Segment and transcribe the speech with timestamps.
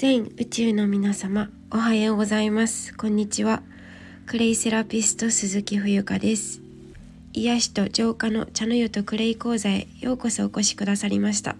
[0.00, 2.96] 全宇宙の皆様おはようございます。
[2.96, 3.62] こんにちは。
[4.24, 6.62] クレイセラピスト鈴木冬香です。
[7.34, 11.54] 癒しと浄化の茶の湯とクレイ講座へようこそお越しくださりました。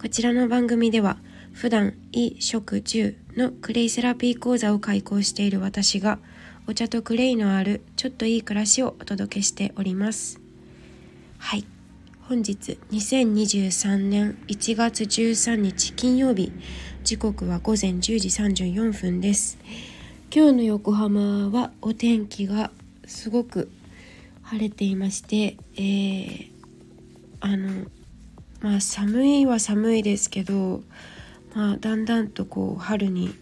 [0.00, 1.18] こちらの番組では
[1.52, 6.18] 普段衣食住のクレイセラピー講座を開講している私が
[6.66, 10.40] お茶とクレイのあるちょっといい暮らしをお届けしております。
[11.38, 11.64] はい。
[12.22, 16.50] 本日2023年1月13日金曜日。
[17.12, 18.14] 時刻は午前10時
[18.70, 19.58] 34分です。
[20.34, 22.70] 今日の横浜はお天気が
[23.04, 23.70] すごく
[24.40, 26.50] 晴れていまして、えー、
[27.40, 27.84] あの
[28.62, 30.80] まあ寒いは寒いですけど、
[31.54, 33.34] まあ、だんだんとこう春に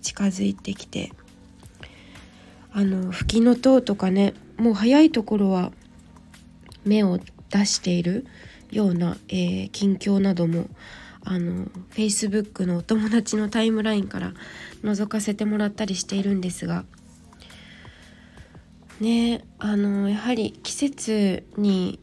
[0.00, 1.12] 近づいてきて
[2.72, 5.70] あの吹きの塔とかねもう早いところは
[6.84, 7.20] 芽を
[7.50, 8.26] 出している
[8.72, 10.66] ような、えー、近況なども
[11.24, 14.32] あの Facebook のお友達のタイムラインから
[14.82, 16.84] 覗かせてもらったりしているんですが。
[19.00, 21.98] ねあのやはり季節に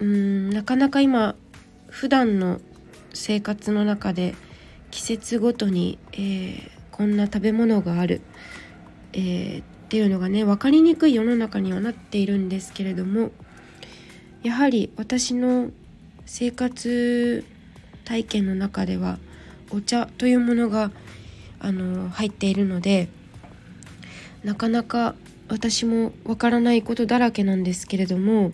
[0.00, 1.34] うんなかなか今
[1.88, 2.60] 普段の
[3.12, 4.34] 生活の中で
[4.90, 8.22] 季節ごとに、えー、こんな食べ物がある、
[9.12, 13.30] えー、っていうのがね分かりにくい世の中にはなっているんですけれども
[14.42, 15.70] やはり私の
[16.24, 17.44] 生活
[18.08, 19.18] 体験の中では
[19.70, 20.90] お茶というものが
[21.60, 23.08] あの入っているので
[24.42, 25.14] なかなか
[25.50, 28.52] 私もわからないことだらけなんですけれども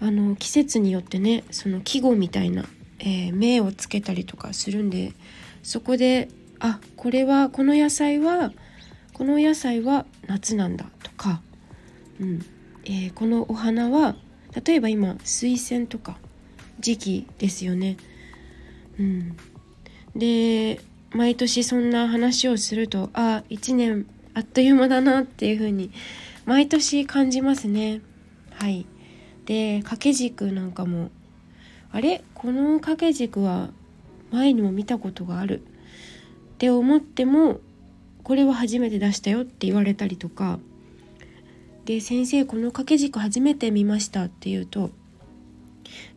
[0.00, 2.64] あの季節によってねその季語みたいな、
[3.00, 5.12] えー、銘をつけたりとかするんで
[5.62, 8.52] そこであこれはこの野菜は
[9.12, 11.42] この野菜は夏なんだとか、
[12.18, 12.46] うん
[12.86, 14.16] えー、このお花は
[14.64, 16.16] 例えば今水仙とか
[16.80, 17.98] 時期ですよね。
[18.98, 19.36] うん、
[20.16, 20.80] で
[21.12, 25.90] 毎年そんな話をするとあ1年あっという間だなっていう風に
[26.44, 28.00] 毎年感じますね。
[28.52, 28.86] はい。
[29.46, 31.10] で掛け軸なんかも
[31.90, 32.22] あれ？
[32.34, 33.70] この掛け軸は
[34.30, 35.60] 前にも見たことがある。
[35.60, 35.64] っ
[36.58, 37.60] て思っても
[38.24, 40.58] これは初めて出したよって言われたりとか。
[41.84, 44.90] で先生この掛け軸初めて見ましたって言うと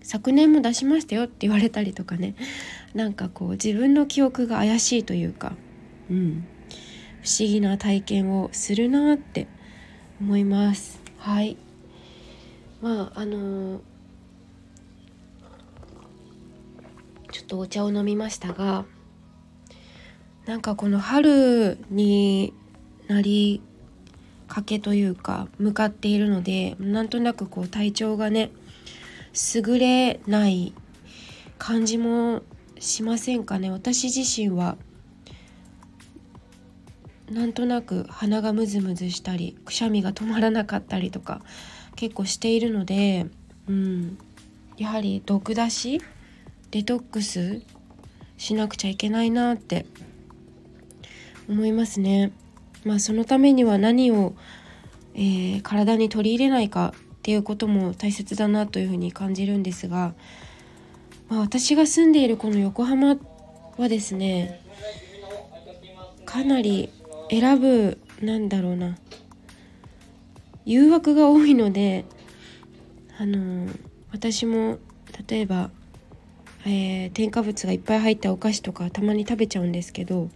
[0.02, 2.36] 昨年も出しましたよって言われたりとかね。
[2.94, 5.54] なんかこう自分の記憶が怪しいというか、
[6.10, 6.46] うん、
[7.24, 9.48] 不思議な体験をするなって
[10.20, 11.02] 思います。
[11.18, 11.58] はい。
[12.82, 13.80] まああのー、
[17.32, 18.86] ちょっとお茶を飲みましたが
[20.46, 22.54] なんかこの春に
[23.08, 23.62] なり
[24.48, 28.52] かけというか向かっているのでなんとなくこう体調がね
[29.34, 30.74] 優れない
[31.58, 32.42] 感じも
[32.80, 34.78] しませんかね私自身は
[37.30, 41.42] なんとなく鼻がムズムズしたりくしゃみが止まらなかったりとか
[41.96, 43.28] 結構しているので、
[43.70, 44.18] うん、
[44.78, 46.02] やはり毒出し
[46.72, 47.62] デトックス
[48.38, 49.86] しなくちゃいけないなって
[51.48, 52.32] 思いますね。
[52.84, 54.34] まあそのためには何を、
[55.14, 60.16] えー、体に取り入れないかっていうことも大切だなというふうに感じるんですが、
[61.30, 63.16] まあ、私が住んでいるこの横浜
[63.78, 64.60] はですね
[66.26, 66.90] かなり
[67.30, 68.98] 選ぶなんだろうな
[70.66, 72.06] 誘惑が多いので
[73.20, 73.72] あの
[74.12, 74.80] 私も
[75.30, 75.70] 例えば、
[76.66, 80.32] えー、添加物がいっぱい入ったお菓子とかたまに食べちゃうんですけど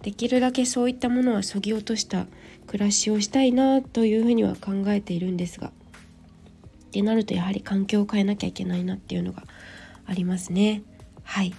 [0.00, 2.26] できるだけそういったものはそぎ落とした
[2.72, 5.70] 暮らしをしたいなというふうには考えているんですがっ
[6.90, 9.42] てなるとやはり環境を変えなきゃいけないなっていうのが
[10.06, 10.82] ありますね。
[11.22, 11.52] はい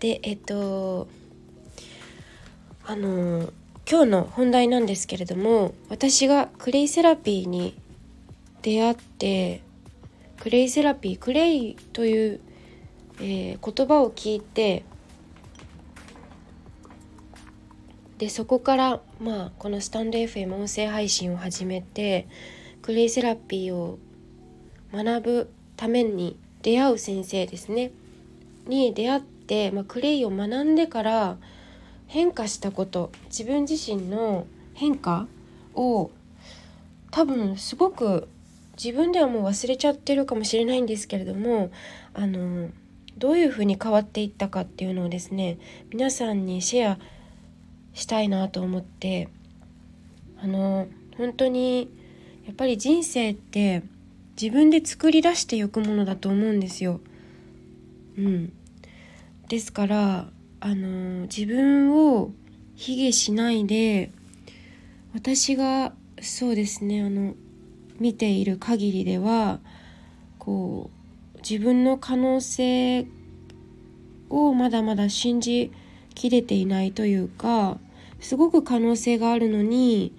[0.00, 1.06] でえっと
[2.84, 3.52] あの
[3.88, 7.76] 今日の本題なんですけれども私がクレイセラピーに
[8.62, 9.62] 出会って
[10.40, 12.40] クレイセラピークレイという、
[13.20, 14.84] えー、言葉を聞いて
[18.22, 22.28] でそこからまあこのスタンド FM 音声配信を始めて
[22.80, 23.98] クレイセラピーを
[24.92, 27.90] 学ぶために出会う先生ですね。
[28.68, 31.36] に出会って、まあ、クレイを学んでから
[32.06, 35.26] 変化したこと自分自身の変化
[35.74, 36.12] を
[37.10, 38.28] 多分すごく
[38.80, 41.72] 自分ではもう忘れちゃってるかもしれないんですけれども
[42.14, 42.70] あの
[43.18, 45.58] どういうふうに変わっていったかっていうのをですね
[45.90, 46.98] 皆さんにシェア
[47.94, 49.28] したいなと思って
[50.42, 51.90] あの本当に
[52.46, 53.82] やっぱり人生って
[54.40, 57.00] 自分で作り出していくものだと思うんですよ。
[58.16, 58.52] うん、
[59.48, 60.28] ですから
[60.60, 62.30] あの自分を
[62.74, 64.10] 卑下しないで
[65.14, 67.34] 私がそうですねあの
[67.98, 69.60] 見ている限りでは
[70.38, 70.90] こ
[71.34, 73.06] う自分の可能性
[74.28, 75.72] をまだまだ信じ
[76.22, 77.78] きれていないというか
[78.20, 80.14] すごく可能性があるのに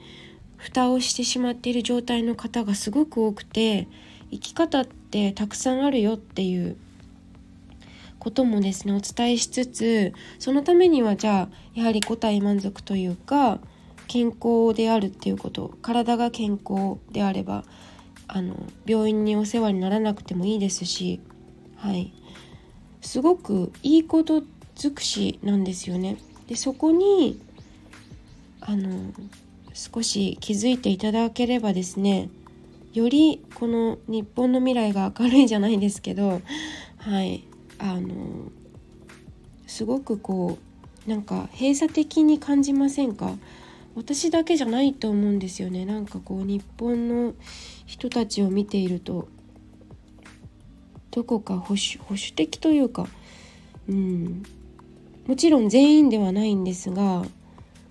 [0.57, 3.87] 蓋をしてしまっている状態の方がすごく多くて
[4.29, 6.75] 生き方ってたくさんあるよっていう
[8.19, 13.59] こともですねお伝えしつつそのためにはじゃあやはり五体満足というか
[14.07, 17.63] 健康であるっていうこと体が健康であれば
[18.27, 18.55] あの
[18.85, 21.21] 病院にお世話にならなくてもいいですし
[21.77, 22.13] はい。
[23.03, 24.41] すごくいいこと
[24.75, 26.17] 尽くしなんですよね。
[26.47, 27.39] でそこに
[28.61, 29.11] あの
[29.73, 32.29] 少し気づいていただければですね
[32.93, 36.41] よりこの日本の未来が明るいじゃないですけど
[36.97, 37.43] はい
[37.79, 38.51] あの
[39.65, 40.57] すごくこ
[41.07, 43.35] うなんか閉鎖的に感じませんか？
[43.95, 47.33] 私だけじゃないと思うんですよねなんかこう日本の
[47.85, 49.27] 人たちを見ていると
[51.11, 53.07] どこか保守保守的というか
[53.87, 54.43] うん
[55.27, 57.25] もちろん全員ではないんですが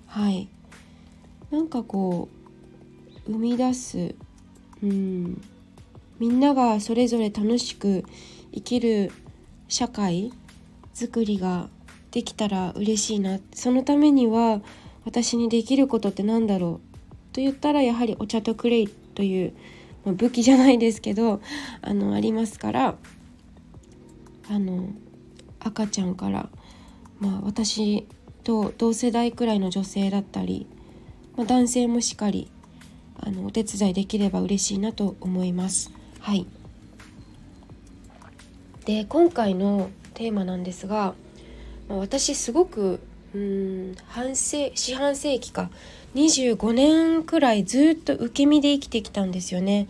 [0.07, 0.49] はい。
[1.51, 2.29] なんかこ
[3.27, 4.15] う生み出す
[4.83, 5.41] うん。
[6.19, 8.05] みんながそれぞれ楽しく
[8.53, 9.11] 生きる
[9.69, 10.33] 社会
[10.95, 11.69] づくりが
[12.11, 13.39] できたら嬉しいな。
[13.55, 14.61] そのためには
[15.05, 16.93] 私にできることって何だろう
[17.33, 19.55] と言ったらやはりお茶とクレイという、
[20.05, 21.41] まあ、武器じゃないですけど
[21.81, 22.95] あのありますから
[24.51, 24.91] あの
[25.61, 26.49] 赤ちゃんから、
[27.23, 28.05] まあ、私
[28.43, 30.67] と同世代くらいの女性だったり、
[31.37, 32.51] まあ、男性もしっかり
[33.21, 35.93] あのお手伝いできれば嬉しいなと思います。
[36.19, 36.47] はい。
[38.87, 41.15] で今回のテーマなんですが、
[41.89, 42.99] まあ、私すごく
[43.33, 45.71] うん半世四半世紀か
[46.17, 49.87] 25年くらいずっと受け身で生きてきたんですよね。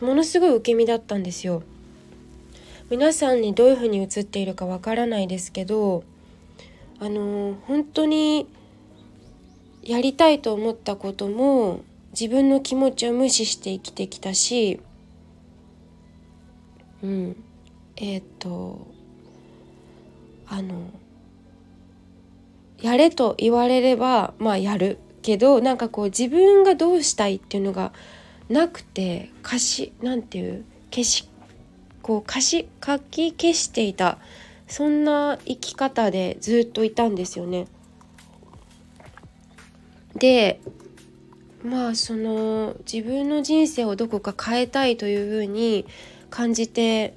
[0.00, 1.64] ものすごい受け身だったんですよ。
[2.88, 6.04] 皆さんにどういう風に映っているかわからないですけど
[7.00, 8.48] あの本当に
[9.82, 14.80] やりたいと思ったことも自分の気持ちを無視して生きてきたし
[17.02, 17.44] うん。
[17.96, 18.86] えっ、と
[20.46, 20.90] あの
[22.80, 24.98] やれと言われればまあやる。
[25.20, 27.92] けどなんかこう自分がどうしたいっていうのが
[28.48, 31.28] なくて貸しなんていう消し
[32.02, 34.18] こう貸し書き消していた。
[34.68, 37.66] そんな生き方でずっといたんですよね。
[40.14, 40.60] で
[41.64, 45.86] まあその自分の人生をどこか変えたいというふうに
[46.30, 47.14] 感じて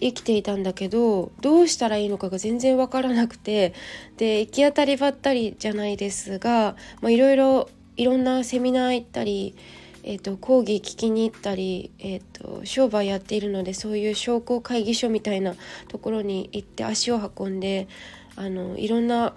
[0.00, 3.74] 生きていたんだけどどうしたらいいのかが全然分からなくて
[4.16, 9.54] で行き当たりばったりじゃないですがいろいろいろんなセミナー行ったり、
[10.02, 15.54] えーと、講義聞きに行ったり、えーと、商売やっているのでそういう商工会議所みたいな
[15.88, 17.88] ところに行って足を運んで
[18.36, 19.34] あのいろんな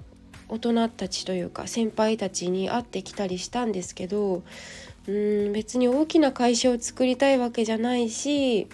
[0.50, 4.44] 大人たちというか先輩たちに会ってきたりしたんですけど
[5.07, 8.68] うん別に大きな会社を作りたいわけじゃないし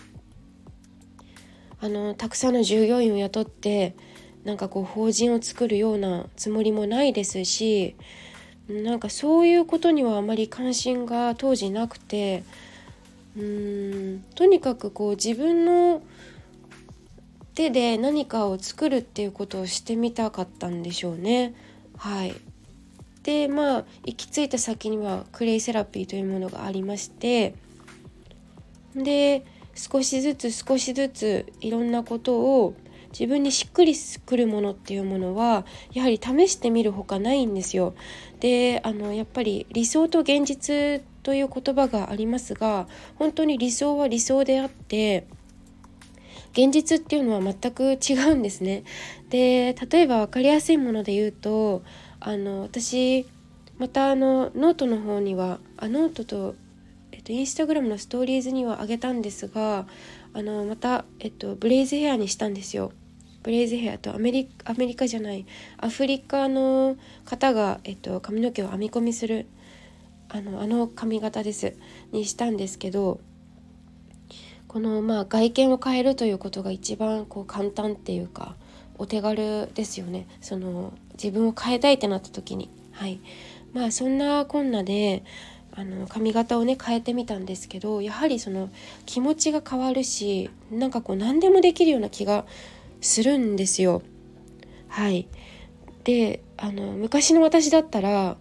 [1.81, 3.95] あのたくさんの従業員を雇って
[4.43, 7.95] なんかこう法人を作るようなつもりもないですし
[8.69, 12.43] なんかそういうことにはあまり関心が当時なくて
[13.35, 16.03] うーんとにかくこう自分の
[17.55, 21.53] 手で何かを作るっていうことをしてみたかったんでしょうね。
[21.97, 22.33] はい
[23.23, 27.53] でまあ行き着いた先にはクレイセラピーというものがありまして
[28.95, 29.45] で
[29.75, 32.73] 少しずつ少しずついろんなことを
[33.11, 37.93] 自分にしっくりくるものっていうものはやはり試してみるほかないんですよ。
[38.39, 45.27] であのやっぱり理想と現実という言葉がありますが本当に理想は理想であって
[46.53, 48.83] 現実っていうのは全く違うんですね。
[49.29, 51.83] で例えば分かりやすいもので言うと
[52.19, 53.25] あの私
[53.77, 56.55] またあのノートの方にはあノートと
[57.11, 59.87] えっと、インスタグラムのストーリーズにはあげたんですが
[60.33, 62.93] あのまた、えっと、ブレイズヘアにしたんですよ。
[63.43, 65.45] ブレイズヘアとアメリアメリカじゃない
[65.77, 69.47] アフリカの方が、えっと、髪の毛を編み込みする
[70.29, 71.75] あのあの髪型です
[72.11, 73.19] にしたんですけど
[74.67, 78.55] この、まあ、外見を変えるということが一番こう簡単っていうか
[78.99, 80.27] お手軽ですよね。
[80.41, 82.69] その自分を変えたいってなった時に。
[82.91, 83.19] はい。
[83.73, 85.23] まあそんなこんなで
[85.71, 88.69] あの髪型をね変えてみたんですけどやはりその
[89.05, 92.45] 気持ちが変わるしなんかこう何でもできるような気が
[93.01, 94.01] するんですよ。
[94.87, 95.27] はい。
[96.03, 98.37] であの昔の私だったら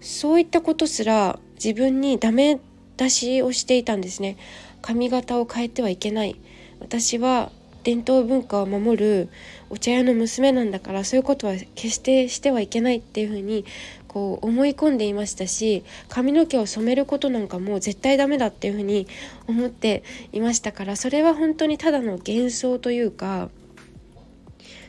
[0.00, 2.60] そういったことすら自分にダメ
[2.96, 4.36] 出しをしていたんですね。
[4.82, 6.36] 髪型を変えてはいけない。
[6.80, 7.50] 私は
[7.84, 9.28] 伝統文化を守る
[9.70, 13.64] お茶屋の娘なんだからそういうことは決してしてはいけないっていうふうに
[14.08, 19.06] こう思い込んでいましたし髪の毛を染めることなんかもう絶対ダメだっていうふうに
[19.46, 23.50] 思っていましたからそれは本当にただの幻想というか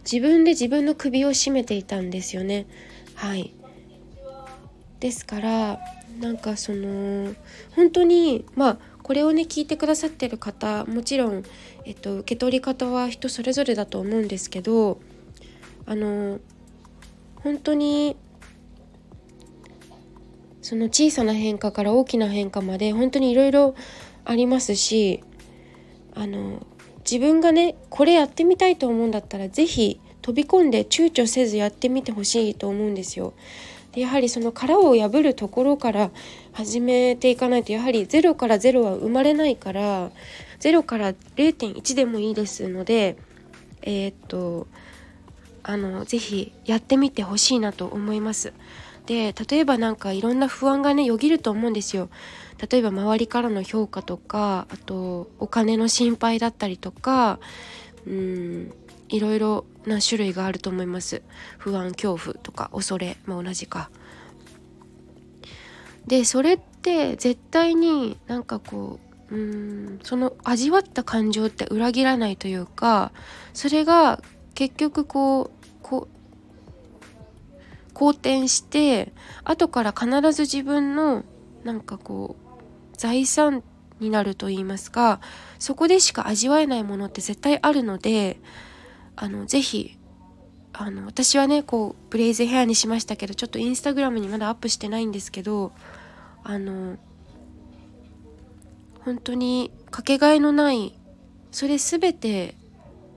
[0.09, 2.67] 自分で自分の首を絞めていたんですよね。
[3.15, 3.53] はい。
[4.99, 5.79] ですから
[6.19, 7.33] なんかその
[7.75, 11.43] 本当にまあこれをね聞いてくださってる方もちろん、
[11.83, 14.99] えっと、受け取り方は人それぞれだと思うんですけど
[15.85, 16.39] あの
[17.35, 18.15] 本当に
[20.63, 23.75] その小さな変化から大きな変化まで本当にいろいろ
[24.23, 25.23] ありますし
[26.15, 26.65] あの
[27.09, 33.33] 自分がねこれやってみたいと思うんだったら是非飛び込んで躊躇せずやってみてほしいと思うんですよ。
[33.91, 36.11] でやはりその殻を破るところから
[36.51, 40.11] 始めていかないとやはり0から0は生まれないから
[40.59, 43.17] 0から0.1でもいいですので
[43.83, 44.67] えー、っと
[45.63, 48.51] あの是非やってみてほしいなと思います。
[49.05, 52.09] で例えば何かいろんな不安がねよぎると思うんですよ。
[52.69, 57.39] 例えば周りからの評価とかあとお金の心配だったりとか
[58.07, 58.73] うん
[59.09, 61.21] いろいろな種類があると思います
[61.57, 63.89] 不安恐怖とか恐れも同じか
[66.07, 73.11] でそれって絶対になんかこううんその味わった感情って裏切らないというか
[73.53, 74.21] それが
[74.53, 75.54] 結局こうこう
[77.95, 79.13] 好転して
[79.45, 81.23] 後から必ず自分の
[81.63, 82.35] なんかこ
[82.93, 83.63] う財産
[83.99, 85.21] になると言いますか
[85.57, 88.37] そこでしか味わえないものって絶対あるので
[89.15, 89.97] あのぜひ
[90.73, 95.71] あの私はねこうブレイズヘアにしましたけどちょっとインスタグラムにまだアップしてないんですけど
[96.43, 96.97] あの
[99.05, 100.99] 本当にかけがえのない
[101.51, 102.55] それ全て、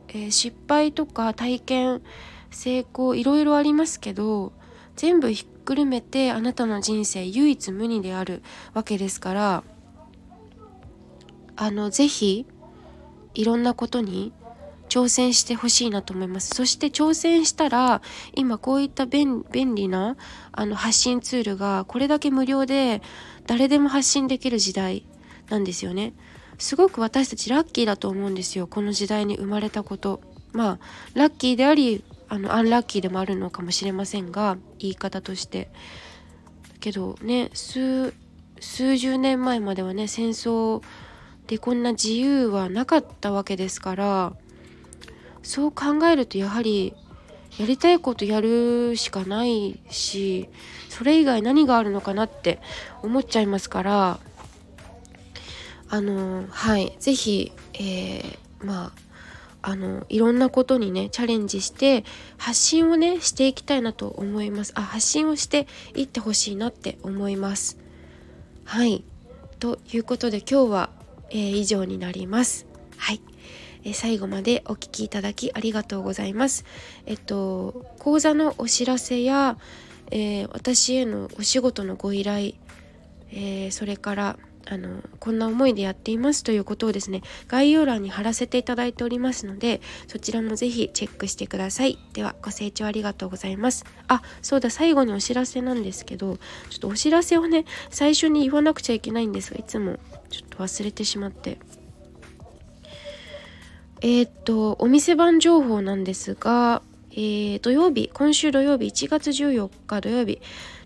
[0.09, 2.03] えー、失敗とか体験
[2.51, 4.53] 成功いろいろありますけど
[4.99, 8.43] 全部ひっくるめてあなたの人生唯一無二である
[8.75, 9.63] わけですから
[11.55, 12.47] あの是非
[13.35, 14.33] いろんなことに
[14.89, 16.49] 挑戦してほしいなと思います。
[16.55, 18.03] そして挑戦したら
[18.35, 20.17] 今こういった便利な
[20.51, 23.01] あの発信ツールがこれだけ無料で
[23.47, 25.05] 誰でも発信できる時代
[25.49, 26.15] なんですよね。
[26.59, 28.67] すごく私たちラッキーだと思うんですよ。
[28.67, 30.23] この時代に生まれたこと。
[30.53, 30.79] まあ
[31.15, 35.69] ラッキーでありあのアンラッキーでもあるのかもしれませんが言い方として。
[36.81, 38.15] けどね数
[38.61, 40.83] 数十年前まではね戦争
[41.47, 44.33] でこんな自由はなかったわけですから
[45.43, 46.95] そう考えるとやはり
[47.59, 50.49] やりたいことやるしかないし
[50.89, 52.61] それ以外何があるのかなって
[53.03, 54.21] 思っちゃいますから
[55.89, 58.93] あのはい是非、えー、まあ
[59.63, 62.05] あのいろんなことにねチャレンジして
[62.37, 64.73] 発信をねしていきたいなと思います。
[64.77, 67.79] あ発信をしていってほしいなって思います。
[68.65, 69.05] はい。
[69.59, 70.91] ということで今日は、
[71.31, 72.67] えー、以上になります。
[72.97, 73.21] はい。
[73.85, 76.65] え最後までお聴きいただきありがとうございます。
[77.07, 79.59] えっと講座のお知らせや、
[80.11, 82.55] えー、私へのお仕事のご依頼、
[83.31, 84.39] えー、それから
[84.71, 91.99] あのこんな思いでやっていますということをですね概要欄に貼らせていただいておりますのでそちらもぜひチェックしてください。
[92.13, 93.85] ではご清聴ありがとうございます。
[94.09, 96.37] あそうだ最後にお知らせなんですけど
[96.69, 99.99] ちょっとお知らせをね最初に言わなくちゃいけないんですがいつも
[100.29, 101.59] ちょっと忘れてしまって。
[104.01, 110.41] えー、っとお店番情報なんですが、えー、土曜日今週土曜日1月14日土曜日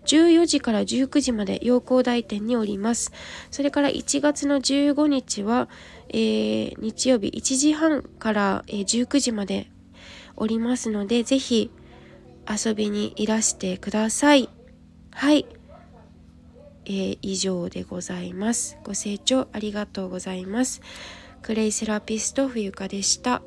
[0.05, 3.11] 14時から19時まで陽光台店におります。
[3.51, 5.69] それから1月の15日は、
[6.09, 9.67] えー、日曜日1時半から、え19時まで
[10.35, 11.71] おりますのでぜひ
[12.49, 14.49] 遊びにいらしてください。
[15.11, 15.45] はい、
[16.85, 18.77] えー、以上でございます。
[18.83, 20.81] ご清聴ありがとうございます。
[21.41, 23.41] クレイセラピスト冬香でした。